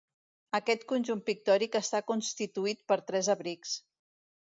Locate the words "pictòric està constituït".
1.27-2.85